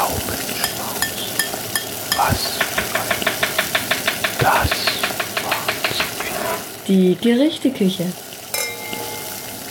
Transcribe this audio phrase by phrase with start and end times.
[0.00, 1.28] Gaumenschmaus.
[2.16, 2.58] Was
[4.40, 4.70] das
[6.88, 8.06] Die Gerichteküche.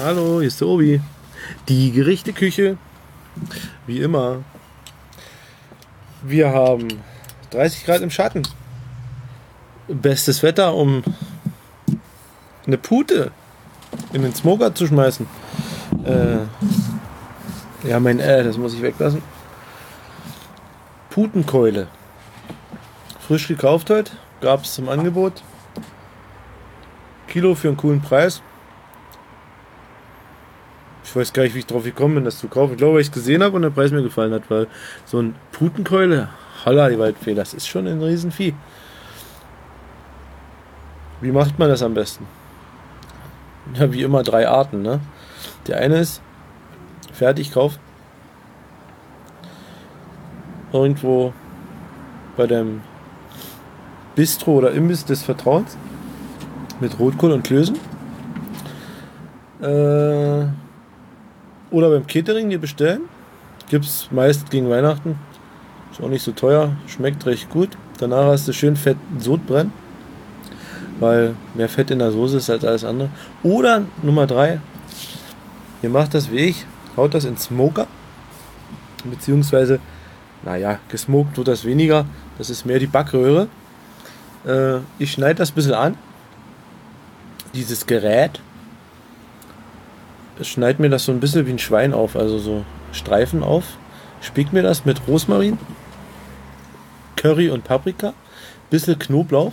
[0.00, 1.00] Hallo, hier ist der Obi.
[1.68, 2.78] Die Gerichteküche.
[3.88, 4.44] Wie immer.
[6.22, 6.86] Wir haben
[7.50, 8.42] 30 Grad im Schatten.
[9.88, 11.02] Bestes Wetter, um
[12.64, 13.32] eine Pute
[14.12, 15.26] in den Smoker zu schmeißen.
[16.04, 16.36] Äh,
[17.88, 19.20] ja, mein äh, das muss ich weglassen.
[21.12, 21.88] Putenkeule.
[23.20, 24.12] Frisch gekauft heute.
[24.40, 25.42] Gab es zum Angebot.
[27.28, 28.40] Kilo für einen coolen Preis.
[31.04, 32.72] Ich weiß gar nicht, wie ich drauf gekommen bin, das zu kaufen.
[32.72, 34.68] Ich glaube, weil ich es gesehen habe und der Preis mir gefallen hat, weil
[35.04, 36.30] so ein Putenkeule,
[36.64, 38.54] holla die Waldfee, das ist schon ein Riesenvieh.
[41.20, 42.26] Wie macht man das am besten?
[43.74, 45.00] Ja, wie immer drei Arten, ne?
[45.66, 46.22] Der eine ist
[47.12, 47.78] fertig kauf.
[50.72, 51.32] Irgendwo
[52.36, 52.80] bei dem
[54.14, 55.76] Bistro oder Imbiss des Vertrauens
[56.80, 57.76] mit Rotkohl und Klößen.
[59.60, 60.46] Äh,
[61.70, 63.02] oder beim Catering dir bestellen.
[63.68, 65.18] Gibt es meist gegen Weihnachten.
[65.90, 66.72] Ist auch nicht so teuer.
[66.86, 67.70] Schmeckt recht gut.
[67.98, 69.72] Danach hast du schön fett Sodbrennen.
[71.00, 73.08] Weil mehr Fett in der Soße ist als alles andere.
[73.42, 74.60] Oder Nummer 3.
[75.82, 76.66] Ihr macht das wie ich.
[76.96, 77.86] Haut das in Smoker.
[79.04, 79.80] Beziehungsweise,
[80.44, 82.06] naja, gesmoked wird das weniger.
[82.38, 83.48] Das ist mehr die Backröhre.
[84.46, 85.96] Äh, ich schneide das ein bisschen an.
[87.54, 88.40] Dieses Gerät
[90.40, 93.64] schneid mir das so ein bisschen wie ein Schwein auf, also so Streifen auf.
[94.20, 95.58] Spick mir das mit Rosmarin,
[97.16, 98.14] Curry und Paprika,
[98.70, 99.52] bisschen Knoblauch.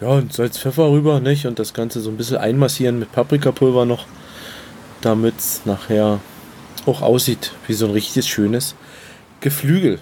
[0.00, 1.46] Ja, und Salz, Pfeffer rüber, nicht?
[1.46, 4.06] Und das Ganze so ein bisschen einmassieren mit Paprikapulver noch,
[5.00, 6.20] damit es nachher
[6.86, 8.74] auch aussieht wie so ein richtiges schönes
[9.42, 9.98] Geflügel.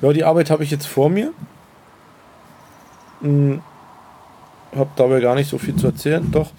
[0.00, 1.32] Ja, die Arbeit habe ich jetzt vor mir.
[3.20, 3.60] Hm,
[4.76, 6.30] habe dabei gar nicht so viel zu erzählen.
[6.30, 6.52] Doch,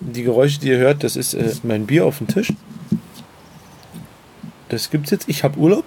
[0.00, 2.52] die Geräusche, die ihr hört, das ist äh, mein Bier auf dem Tisch.
[4.68, 5.28] Das gibt's jetzt.
[5.28, 5.84] Ich habe Urlaub.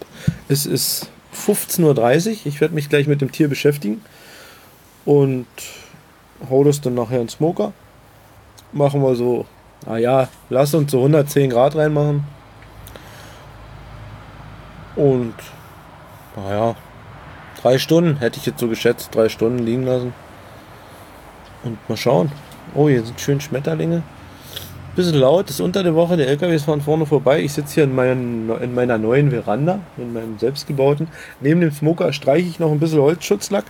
[0.48, 1.82] Es ist 15.30
[2.30, 2.38] Uhr.
[2.46, 4.02] Ich werde mich gleich mit dem Tier beschäftigen.
[5.06, 5.48] Und
[6.50, 7.74] hau das dann nachher in den Smoker.
[8.72, 9.46] Machen wir so,
[9.86, 12.24] naja, lass uns so 110 Grad reinmachen.
[14.96, 15.34] Und,
[16.36, 16.76] naja,
[17.62, 20.14] drei Stunden hätte ich jetzt so geschätzt, drei Stunden liegen lassen.
[21.64, 22.32] Und mal schauen.
[22.76, 24.04] Oh, hier sind schön Schmetterlinge.
[24.96, 27.42] Bisschen laut, ist unter der Woche, der LKW fahren vorne vorbei.
[27.42, 31.08] Ich sitze hier in, meinen, in meiner neuen Veranda, in meinem selbstgebauten.
[31.42, 33.66] Neben dem Smoker streiche ich noch ein bisschen Holzschutzlack.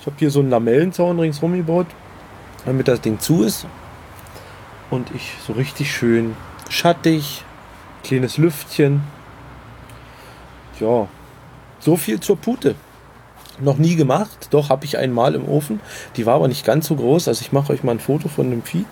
[0.00, 1.86] Ich habe hier so einen Lamellenzaun ringsrum gebaut,
[2.66, 3.66] damit das Ding zu ist.
[4.90, 6.36] Und ich so richtig schön
[6.68, 7.42] schattig,
[8.04, 9.00] kleines Lüftchen.
[10.80, 11.08] Ja,
[11.78, 12.74] so viel zur Pute
[13.60, 14.48] noch nie gemacht.
[14.50, 15.80] Doch, habe ich einmal im Ofen.
[16.16, 17.28] Die war aber nicht ganz so groß.
[17.28, 18.84] Also ich mache euch mal ein Foto von dem Vieh.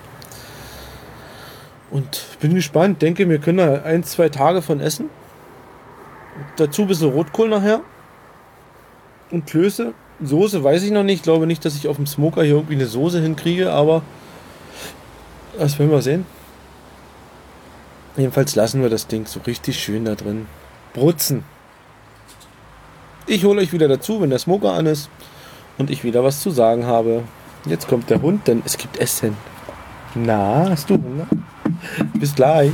[1.91, 3.01] Und bin gespannt.
[3.01, 5.09] Denke, wir können da ein, zwei Tage von essen.
[6.57, 7.81] Dazu ein bisschen Rotkohl nachher.
[9.31, 9.93] Und Klöße.
[10.21, 11.17] Soße weiß ich noch nicht.
[11.17, 13.71] Ich glaube nicht, dass ich auf dem Smoker hier irgendwie eine Soße hinkriege.
[13.71, 14.01] Aber
[15.57, 16.25] das werden wir sehen.
[18.17, 20.47] Jedenfalls lassen wir das Ding so richtig schön da drin
[20.93, 21.43] brutzen.
[23.27, 25.09] Ich hole euch wieder dazu, wenn der Smoker an ist
[25.79, 27.23] und ich wieder was zu sagen habe.
[27.65, 29.35] Jetzt kommt der Hund, denn es gibt Essen.
[30.13, 31.25] Na, hast du Hunger?
[32.13, 32.71] Bis gleich.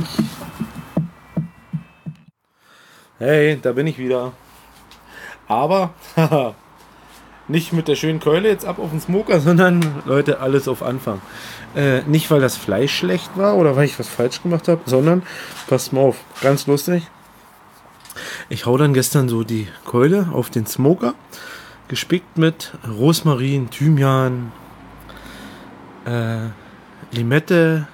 [3.18, 4.32] Hey, da bin ich wieder.
[5.48, 5.94] Aber,
[7.48, 11.22] nicht mit der schönen Keule jetzt ab auf den Smoker, sondern Leute, alles auf Anfang.
[11.74, 15.22] Äh, nicht, weil das Fleisch schlecht war oder weil ich was falsch gemacht habe, sondern,
[15.66, 17.04] passt mal auf, ganz lustig.
[18.52, 21.14] Ich hau dann gestern so die Keule auf den Smoker,
[21.88, 24.52] gespickt mit Rosmarin, Thymian,
[26.04, 26.50] äh,
[27.16, 27.88] Limette,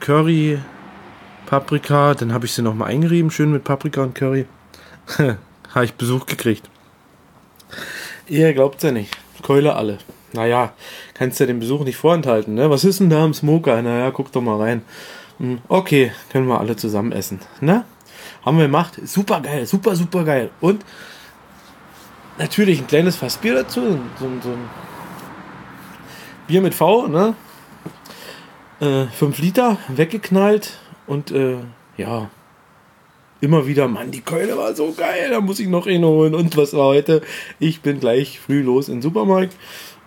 [0.00, 0.58] Curry,
[1.46, 2.12] Paprika.
[2.12, 4.44] Dann habe ich sie nochmal eingerieben, schön mit Paprika und Curry.
[5.16, 6.68] habe ich Besuch gekriegt.
[8.28, 9.16] Ihr glaubt's ja nicht.
[9.40, 10.00] Keule alle.
[10.34, 10.74] Naja,
[11.14, 12.68] kannst ja den Besuch nicht vorenthalten, ne?
[12.68, 13.80] Was ist denn da im Smoker?
[13.80, 14.82] Naja, guck doch mal rein.
[15.38, 17.86] Hm, okay, können wir alle zusammen essen, ne?
[18.44, 19.00] Haben wir gemacht.
[19.04, 20.50] Super geil, super, super geil.
[20.60, 20.84] Und
[22.38, 23.98] natürlich ein kleines Fass Bier dazu.
[24.18, 24.68] So, so ein
[26.46, 27.34] Bier mit V, ne?
[28.80, 30.78] Äh, 5 Liter, weggeknallt.
[31.06, 31.58] Und äh,
[31.96, 32.30] ja,
[33.40, 36.34] immer wieder, Mann, die Keule war so geil, da muss ich noch einen holen.
[36.34, 37.22] Und was war heute?
[37.58, 39.56] Ich bin gleich früh los in den Supermarkt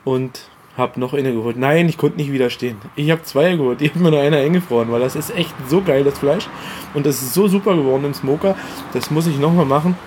[0.04, 0.42] und
[0.78, 1.58] Hab noch eine geholt.
[1.58, 2.78] Nein, ich konnte nicht widerstehen.
[2.96, 3.82] Ich habe zwei geholt.
[3.88, 6.48] Ich habe mir nur eine eingefroren, weil das ist echt so geil, das Fleisch.
[6.94, 8.56] Und das ist so super geworden im Smoker.
[8.94, 9.98] Das muss ich nochmal machen.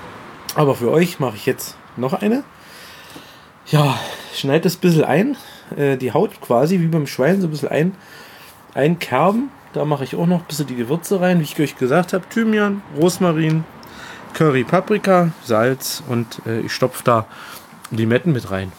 [0.54, 2.44] Aber für euch mache ich jetzt noch eine.
[3.66, 3.98] Ja,
[4.34, 5.36] schneid das ein bisschen ein.
[5.76, 7.94] Äh, die Haut quasi wie beim Schwein so ein bisschen ein,
[8.74, 9.50] einkerben.
[9.72, 12.24] Da mache ich auch noch ein bisschen die Gewürze rein, wie ich euch gesagt habe.
[12.28, 13.64] Thymian, Rosmarin,
[14.34, 17.26] Curry, Paprika, Salz und äh, ich stopfe da
[17.90, 18.72] Limetten mit rein.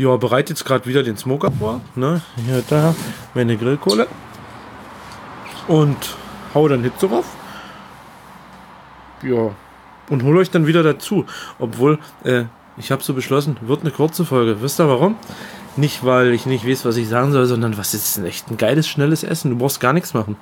[0.00, 1.82] Ja, bereite jetzt gerade wieder den Smoker vor.
[1.94, 2.22] Ne?
[2.46, 2.94] Hier, da,
[3.34, 4.06] meine Grillkohle.
[5.68, 6.16] Und
[6.54, 7.26] hau dann Hitze drauf.
[9.22, 9.50] Ja,
[10.08, 11.26] und hole euch dann wieder dazu.
[11.58, 12.44] Obwohl, äh,
[12.78, 14.62] ich habe so beschlossen, wird eine kurze Folge.
[14.62, 15.16] Wisst ihr warum?
[15.80, 18.58] Nicht, weil ich nicht weiß, was ich sagen soll, sondern was ist denn echt ein
[18.58, 19.50] geiles, schnelles Essen.
[19.50, 20.36] Du brauchst gar nichts machen.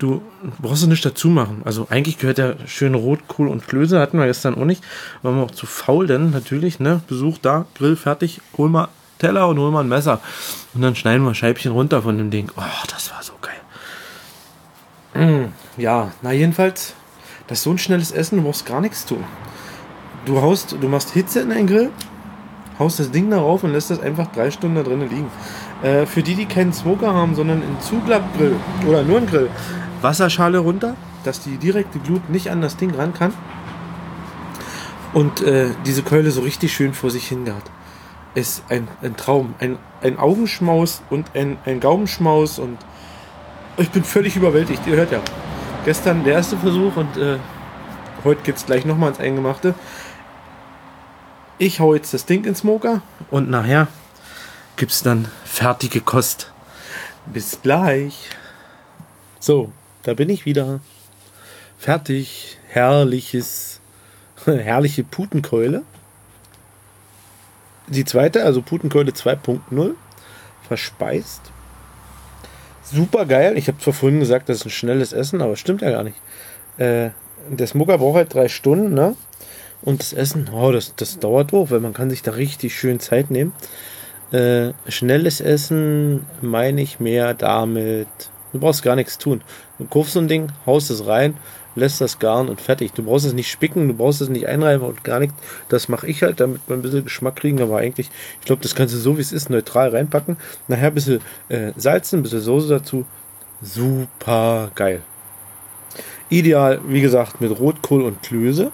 [0.00, 0.22] Du
[0.60, 1.62] brauchst nichts dazu machen.
[1.64, 4.82] Also eigentlich gehört der schöne Rotkohl und Klöße, hatten wir gestern auch nicht.
[5.22, 8.88] Waren wir auch zu faul, denn natürlich, ne, Besuch da, Grill fertig, hol mal
[9.20, 10.20] Teller und hol mal ein Messer.
[10.74, 12.50] Und dann schneiden wir Scheibchen runter von dem Ding.
[12.56, 13.54] Oh, das war so geil.
[15.24, 16.94] Mm, ja, na jedenfalls,
[17.46, 19.22] das ist so ein schnelles Essen, du brauchst gar nichts tun.
[20.24, 21.90] Du haust, du machst Hitze in den Grill,
[22.82, 25.30] haust das Ding darauf und lässt das einfach drei Stunden da drinnen liegen.
[25.82, 28.56] Äh, für die, die keinen Smoker haben, sondern einen Zuglappgrill
[28.86, 29.48] oder nur einen Grill,
[30.00, 33.32] Wasserschale runter, dass die direkte Glut nicht an das Ding ran kann.
[35.12, 37.70] Und äh, diese Keule so richtig schön vor sich hingart.
[38.34, 39.54] Ist ein, ein Traum.
[39.58, 42.78] Ein, ein Augenschmaus und ein, ein Gaumenschmaus und
[43.76, 44.86] ich bin völlig überwältigt.
[44.86, 45.20] Ihr hört ja.
[45.84, 47.38] Gestern der erste Versuch und äh,
[48.24, 49.74] heute geht es gleich nochmal ins Eingemachte.
[51.62, 53.86] Ich hau jetzt das Ding ins Smoker und nachher
[54.74, 56.50] gibt es dann fertige Kost.
[57.26, 58.30] Bis gleich.
[59.38, 59.70] So,
[60.02, 60.80] da bin ich wieder.
[61.78, 62.58] Fertig.
[62.66, 63.80] Herrliches,
[64.44, 65.84] herrliche Putenkeule.
[67.86, 69.94] Die zweite, also Putenkeule 2.0,
[70.66, 71.42] verspeist.
[72.82, 73.56] Super geil.
[73.56, 76.16] Ich habe zwar vorhin gesagt, das ist ein schnelles Essen, aber stimmt ja gar nicht.
[76.78, 77.10] Äh,
[77.48, 79.14] der Smoker braucht halt drei Stunden, ne?
[79.82, 83.00] Und das Essen, oh, das, das dauert auch, weil man kann sich da richtig schön
[83.00, 83.52] Zeit nehmen.
[84.30, 88.08] Äh, schnelles Essen meine ich mehr damit.
[88.52, 89.42] Du brauchst gar nichts tun.
[89.78, 91.36] Du kaufst so ein Ding, haust es rein,
[91.74, 92.92] lässt das garen und fertig.
[92.92, 95.34] Du brauchst es nicht spicken, du brauchst es nicht einreiben und gar nichts.
[95.68, 97.60] Das mache ich halt, damit wir ein bisschen Geschmack kriegen.
[97.60, 100.36] Aber eigentlich, ich glaube, das kannst du so wie es ist neutral reinpacken.
[100.68, 103.04] Nachher ein bisschen äh, salzen, ein bisschen Soße dazu.
[103.60, 105.02] Super geil.
[106.28, 108.72] Ideal, wie gesagt, mit Rotkohl und Klöße.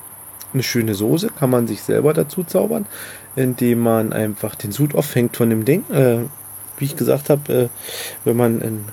[0.58, 2.86] Eine schöne Soße kann man sich selber dazu zaubern,
[3.36, 5.88] indem man einfach den Sud auffängt von dem Ding.
[5.88, 6.24] Äh,
[6.78, 7.68] wie ich gesagt habe, äh,
[8.24, 8.84] wenn man in,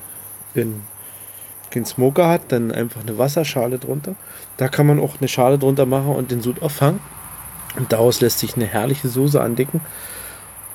[0.54, 0.84] in
[1.74, 4.14] den Smoker hat, dann einfach eine Wasserschale drunter.
[4.58, 7.00] Da kann man auch eine Schale drunter machen und den Sud auffangen.
[7.78, 9.82] Und daraus lässt sich eine herrliche Soße andicken.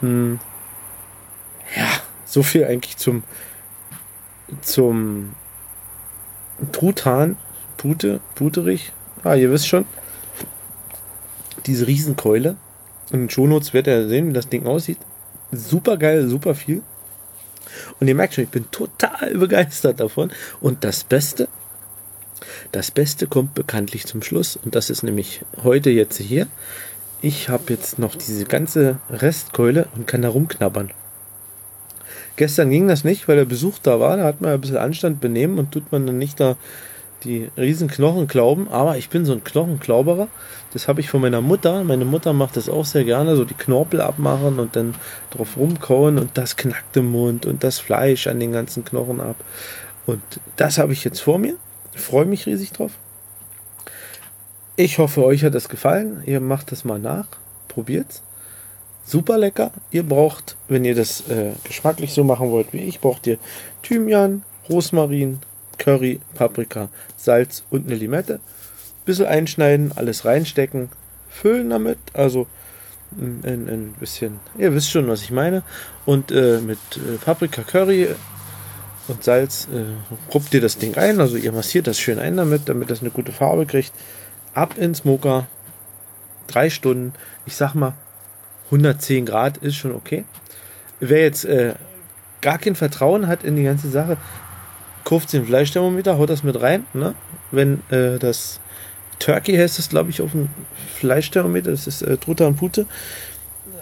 [0.00, 0.40] Hm.
[1.76, 1.86] Ja,
[2.24, 3.22] so viel eigentlich zum,
[4.60, 5.36] zum
[6.72, 7.36] Truthahn.
[7.76, 8.92] Pute, Puterich.
[9.22, 9.86] Ah, ihr wisst schon.
[11.66, 12.56] Diese Riesenkeule.
[13.12, 14.98] In den Shownotes werdet ihr sehen, wie das Ding aussieht.
[15.52, 16.82] Super geil, super viel.
[17.98, 20.30] Und ihr merkt schon, ich bin total begeistert davon.
[20.60, 21.48] Und das Beste,
[22.72, 24.56] das Beste kommt bekanntlich zum Schluss.
[24.56, 26.46] Und das ist nämlich heute jetzt hier.
[27.20, 30.92] Ich habe jetzt noch diese ganze Restkeule und kann da rumknabbern.
[32.36, 34.16] Gestern ging das nicht, weil der Besuch da war.
[34.16, 36.56] Da hat man ein bisschen Anstand benehmen und tut man dann nicht da
[37.24, 40.28] die riesen Knochen glauben, aber ich bin so ein Knochenklauberer.
[40.72, 41.82] Das habe ich von meiner Mutter.
[41.84, 44.94] Meine Mutter macht das auch sehr gerne, so die Knorpel abmachen und dann
[45.30, 49.36] drauf rumkauen und das knackt im Mund und das Fleisch an den ganzen Knochen ab.
[50.06, 50.22] Und
[50.56, 51.56] das habe ich jetzt vor mir.
[51.94, 52.92] Freue mich riesig drauf.
[54.76, 56.22] Ich hoffe, euch hat das gefallen.
[56.24, 57.26] Ihr macht das mal nach.
[57.68, 58.22] Probiert's.
[59.04, 59.72] Super lecker.
[59.90, 63.38] Ihr braucht, wenn ihr das äh, geschmacklich so machen wollt wie ich, braucht ihr
[63.82, 65.40] Thymian, Rosmarin,
[65.78, 68.40] Curry, Paprika, Salz und eine Limette.
[69.04, 70.90] Bisschen einschneiden, alles reinstecken,
[71.28, 72.46] füllen damit, also
[73.12, 75.62] ein, ein bisschen, ihr wisst schon, was ich meine.
[76.06, 78.08] Und äh, mit äh, Paprika, Curry
[79.08, 82.68] und Salz äh, ruppt ihr das Ding ein, also ihr massiert das schön ein damit,
[82.68, 83.92] damit das eine gute Farbe kriegt.
[84.54, 85.46] Ab ins Smoker,
[86.46, 87.12] drei Stunden,
[87.46, 87.94] ich sag mal
[88.66, 90.24] 110 Grad ist schon okay.
[91.00, 91.74] Wer jetzt äh,
[92.40, 94.16] gar kein Vertrauen hat in die ganze Sache,
[95.04, 96.86] kauft den Fleischthermometer, haut das mit rein.
[96.92, 97.14] Ne?
[97.50, 98.60] Wenn äh, das
[99.20, 100.48] Turkey heißt das, glaube ich, auf dem
[100.96, 102.86] Fleischthermometer, das ist äh, Truthahn Pute,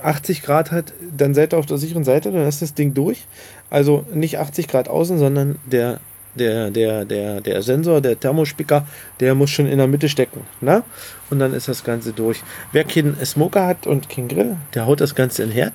[0.03, 3.27] 80 Grad hat, dann seid ihr auf der sicheren Seite, dann ist das Ding durch.
[3.71, 6.01] Also nicht 80 Grad außen, sondern der,
[6.35, 8.87] der, der, der, der Sensor, der Thermospicker,
[9.21, 10.43] der muss schon in der Mitte stecken.
[10.61, 10.83] Ne?
[11.31, 12.43] Und dann ist das Ganze durch.
[12.73, 15.75] Wer keinen Smoker hat und keinen Grill, der haut das Ganze in den Herd.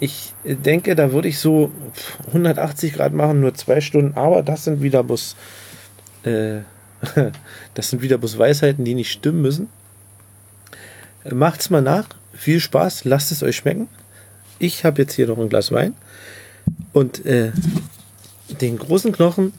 [0.00, 1.70] ich denke, da würde ich so
[2.28, 5.36] 180 Grad machen, nur zwei Stunden, aber das sind wieder bloß,
[6.24, 6.60] äh,
[7.74, 9.68] das sind wieder bloß Weisheiten, die nicht stimmen müssen.
[11.30, 12.06] Macht's mal nach.
[12.32, 13.88] Viel Spaß, lasst es euch schmecken.
[14.58, 15.94] Ich habe jetzt hier noch ein Glas Wein
[16.92, 17.52] und äh,
[18.60, 19.52] den großen Knochen.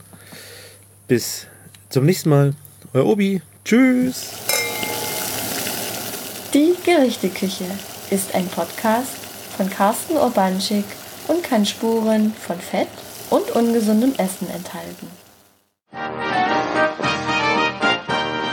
[1.08, 1.46] Bis
[1.88, 2.54] zum nächsten Mal.
[2.92, 3.42] Euer Obi.
[3.64, 4.30] Tschüss.
[6.54, 7.64] Die Gerichteküche
[8.10, 9.16] ist ein Podcast
[9.56, 10.84] von Carsten Urbanschik
[11.28, 12.88] und kann Spuren von Fett
[13.30, 15.25] und ungesundem Essen enthalten.